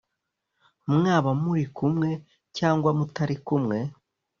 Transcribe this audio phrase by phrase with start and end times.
[0.95, 2.09] mwaba muri kumwe
[2.57, 3.77] cyangwa mutari kumwe